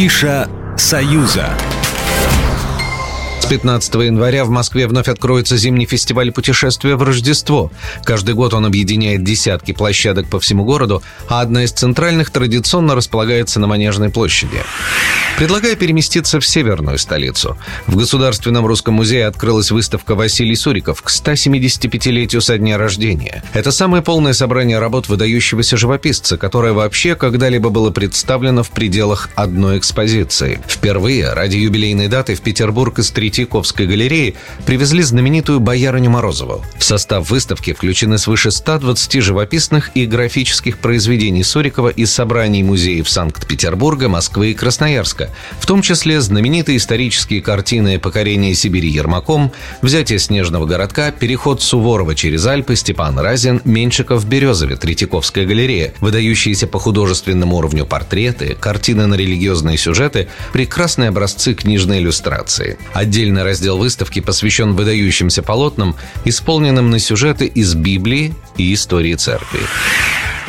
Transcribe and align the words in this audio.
Афиша 0.00 0.48
«Союза». 0.78 1.79
15 3.50 3.92
января 3.96 4.44
в 4.44 4.50
Москве 4.50 4.86
вновь 4.86 5.08
откроется 5.08 5.56
зимний 5.56 5.84
фестиваль 5.84 6.30
путешествия 6.30 6.94
в 6.94 7.02
Рождество. 7.02 7.72
Каждый 8.04 8.36
год 8.36 8.54
он 8.54 8.64
объединяет 8.64 9.24
десятки 9.24 9.72
площадок 9.72 10.28
по 10.28 10.38
всему 10.38 10.64
городу, 10.64 11.02
а 11.28 11.40
одна 11.40 11.64
из 11.64 11.72
центральных 11.72 12.30
традиционно 12.30 12.94
располагается 12.94 13.58
на 13.58 13.66
Манежной 13.66 14.08
площади. 14.08 14.62
Предлагаю 15.36 15.76
переместиться 15.76 16.38
в 16.38 16.46
северную 16.46 16.96
столицу. 16.98 17.58
В 17.88 17.96
Государственном 17.96 18.66
русском 18.66 18.94
музее 18.94 19.26
открылась 19.26 19.72
выставка 19.72 20.14
Василий 20.14 20.54
Суриков 20.54 21.02
к 21.02 21.08
175-летию 21.08 22.42
со 22.42 22.56
дня 22.56 22.78
рождения. 22.78 23.42
Это 23.52 23.72
самое 23.72 24.00
полное 24.00 24.32
собрание 24.32 24.78
работ 24.78 25.08
выдающегося 25.08 25.76
живописца, 25.76 26.36
которое 26.36 26.72
вообще 26.72 27.16
когда-либо 27.16 27.70
было 27.70 27.90
представлено 27.90 28.62
в 28.62 28.70
пределах 28.70 29.28
одной 29.34 29.78
экспозиции. 29.78 30.60
Впервые 30.68 31.32
ради 31.32 31.56
юбилейной 31.56 32.06
даты 32.06 32.36
в 32.36 32.42
Петербург 32.42 33.00
из 33.00 33.10
Третьей 33.10 33.39
Третьяковской 33.40 33.86
галереи 33.86 34.34
привезли 34.66 35.02
знаменитую 35.02 35.60
Боярыню 35.60 36.10
Морозову. 36.10 36.62
В 36.76 36.84
состав 36.84 37.30
выставки 37.30 37.72
включены 37.72 38.18
свыше 38.18 38.50
120 38.50 39.22
живописных 39.22 39.90
и 39.94 40.04
графических 40.04 40.76
произведений 40.76 41.42
Сурикова 41.42 41.88
из 41.88 42.12
собраний 42.12 42.62
музеев 42.62 43.08
Санкт-Петербурга, 43.08 44.08
Москвы 44.08 44.50
и 44.50 44.54
Красноярска, 44.54 45.30
в 45.58 45.64
том 45.64 45.80
числе 45.80 46.20
знаменитые 46.20 46.76
исторические 46.76 47.40
картины 47.40 47.98
«Покорение 47.98 48.54
Сибири 48.54 48.90
Ермаком», 48.90 49.52
«Взятие 49.80 50.18
снежного 50.18 50.66
городка», 50.66 51.10
«Переход 51.10 51.62
Суворова 51.62 52.14
через 52.14 52.44
Альпы», 52.44 52.76
Степан 52.76 53.18
Разин, 53.18 53.62
Меньшиков 53.64 54.26
Березове, 54.26 54.76
Третьяковская 54.76 55.46
галерея, 55.46 55.94
выдающиеся 56.00 56.66
по 56.66 56.78
художественному 56.78 57.56
уровню 57.56 57.86
портреты, 57.86 58.54
картины 58.60 59.06
на 59.06 59.14
религиозные 59.14 59.78
сюжеты, 59.78 60.28
прекрасные 60.52 61.08
образцы 61.08 61.54
книжной 61.54 62.00
иллюстрации. 62.00 62.76
Отдельно 62.92 63.29
Отдельный 63.30 63.44
раздел 63.44 63.78
выставки 63.78 64.20
посвящен 64.20 64.72
выдающимся 64.74 65.40
полотнам, 65.44 65.94
исполненным 66.24 66.90
на 66.90 66.98
сюжеты 66.98 67.46
из 67.46 67.74
Библии 67.74 68.34
и 68.56 68.74
истории 68.74 69.14
церкви. 69.14 69.60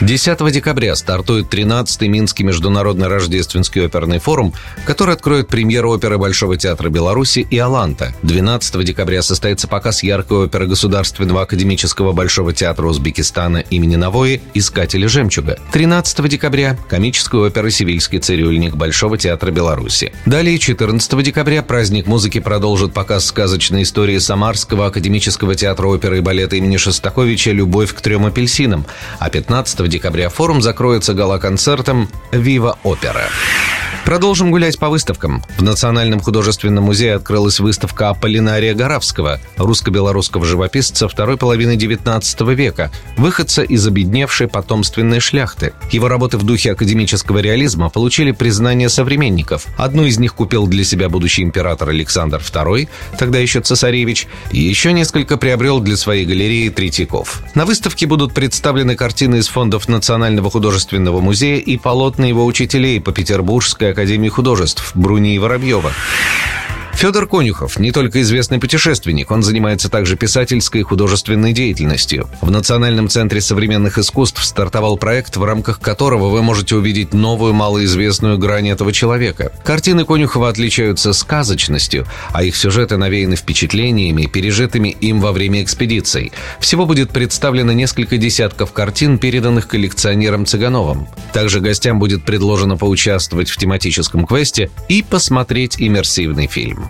10 0.00 0.50
декабря 0.50 0.96
стартует 0.96 1.52
13-й 1.52 2.08
Минский 2.08 2.42
международный 2.42 3.06
рождественский 3.08 3.84
оперный 3.84 4.18
форум, 4.18 4.54
который 4.86 5.14
откроет 5.14 5.48
премьеру 5.48 5.90
оперы 5.90 6.16
Большого 6.16 6.56
театра 6.56 6.88
Беларуси 6.88 7.46
и 7.50 7.58
«Аланта». 7.58 8.14
12 8.22 8.82
декабря 8.82 9.20
состоится 9.20 9.68
показ 9.68 10.02
яркой 10.02 10.46
оперы 10.46 10.66
Государственного 10.66 11.42
академического 11.42 12.12
Большого 12.12 12.54
театра 12.54 12.86
Узбекистана 12.86 13.58
имени 13.58 13.96
Навои 13.96 14.40
«Искатели 14.54 15.04
жемчуга». 15.04 15.58
13 15.72 16.26
декабря– 16.30 16.78
комическая 16.88 17.42
опера 17.42 17.68
«Сивильский 17.68 18.20
цирюльник» 18.20 18.76
Большого 18.76 19.18
театра 19.18 19.50
Беларуси. 19.50 20.14
Далее, 20.24 20.58
14 20.58 21.22
декабря, 21.22 21.62
праздник 21.62 22.06
музыки 22.06 22.40
продолжит 22.40 22.94
показ 22.94 23.26
сказочной 23.26 23.82
истории 23.82 24.16
Самарского 24.16 24.86
академического 24.86 25.54
театра 25.54 25.88
оперы 25.88 26.18
и 26.18 26.20
балета 26.22 26.56
имени 26.56 26.78
Шостаковича 26.78 27.50
«Любовь 27.50 27.92
к 27.92 28.00
трем 28.00 28.24
апельсинам», 28.24 28.86
а 29.18 29.28
15 29.28 29.89
декабря 29.90 30.30
форум 30.30 30.62
закроется 30.62 31.12
гала-концертом 31.12 32.08
«Вива 32.32 32.78
Опера». 32.82 33.26
Продолжим 34.04 34.50
гулять 34.50 34.78
по 34.78 34.88
выставкам. 34.88 35.42
В 35.58 35.62
Национальном 35.62 36.20
художественном 36.20 36.84
музее 36.84 37.14
открылась 37.14 37.60
выставка 37.60 38.08
Аполлинария 38.08 38.74
Горавского, 38.74 39.40
русско-белорусского 39.56 40.44
живописца 40.44 41.06
второй 41.06 41.36
половины 41.36 41.76
XIX 41.76 42.54
века, 42.54 42.90
выходца 43.16 43.62
из 43.62 43.86
обедневшей 43.86 44.48
потомственной 44.48 45.20
шляхты. 45.20 45.74
Его 45.90 46.08
работы 46.08 46.38
в 46.38 46.44
духе 46.44 46.72
академического 46.72 47.38
реализма 47.38 47.90
получили 47.90 48.32
признание 48.32 48.88
современников. 48.88 49.66
Одну 49.76 50.04
из 50.04 50.18
них 50.18 50.34
купил 50.34 50.66
для 50.66 50.82
себя 50.82 51.08
будущий 51.08 51.42
император 51.42 51.90
Александр 51.90 52.38
II, 52.38 52.88
тогда 53.18 53.38
еще 53.38 53.60
цесаревич, 53.60 54.26
и 54.50 54.60
еще 54.60 54.92
несколько 54.92 55.36
приобрел 55.36 55.78
для 55.78 55.96
своей 55.96 56.24
галереи 56.24 56.70
Третьяков. 56.70 57.42
На 57.54 57.64
выставке 57.66 58.06
будут 58.06 58.32
представлены 58.32 58.96
картины 58.96 59.36
из 59.36 59.48
фондов 59.48 59.88
Национального 59.88 60.50
художественного 60.50 61.20
музея 61.20 61.58
и 61.58 61.76
полотна 61.76 62.24
его 62.24 62.46
учителей 62.46 63.00
по 63.00 63.12
Петербургской 63.12 63.89
Академии 63.90 64.28
художеств 64.28 64.92
Бруни 64.94 65.38
Воробьева. 65.38 65.92
Федор 67.00 67.26
Конюхов 67.26 67.78
не 67.78 67.92
только 67.92 68.20
известный 68.20 68.58
путешественник, 68.58 69.30
он 69.30 69.42
занимается 69.42 69.88
также 69.88 70.18
писательской 70.18 70.82
и 70.82 70.84
художественной 70.84 71.54
деятельностью. 71.54 72.28
В 72.42 72.50
Национальном 72.50 73.08
центре 73.08 73.40
современных 73.40 73.96
искусств 73.96 74.44
стартовал 74.44 74.98
проект, 74.98 75.38
в 75.38 75.42
рамках 75.42 75.80
которого 75.80 76.28
вы 76.28 76.42
можете 76.42 76.76
увидеть 76.76 77.14
новую 77.14 77.54
малоизвестную 77.54 78.36
грань 78.36 78.68
этого 78.68 78.92
человека. 78.92 79.50
Картины 79.64 80.04
Конюхова 80.04 80.50
отличаются 80.50 81.14
сказочностью, 81.14 82.06
а 82.32 82.44
их 82.44 82.54
сюжеты 82.54 82.98
навеяны 82.98 83.36
впечатлениями, 83.36 84.26
пережитыми 84.26 84.90
им 84.90 85.22
во 85.22 85.32
время 85.32 85.62
экспедиций. 85.62 86.32
Всего 86.60 86.84
будет 86.84 87.12
представлено 87.12 87.72
несколько 87.72 88.18
десятков 88.18 88.74
картин, 88.74 89.16
переданных 89.16 89.68
коллекционером 89.68 90.44
Цыгановым. 90.44 91.08
Также 91.32 91.60
гостям 91.60 91.98
будет 91.98 92.24
предложено 92.24 92.76
поучаствовать 92.76 93.48
в 93.48 93.56
тематическом 93.56 94.26
квесте 94.26 94.70
и 94.90 95.02
посмотреть 95.02 95.76
иммерсивный 95.78 96.46
фильм. 96.46 96.89